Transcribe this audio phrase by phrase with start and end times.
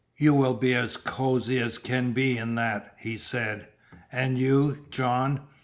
[0.17, 3.67] "You will be as cozy as can be in that," he said.
[4.11, 5.41] "And you, John?"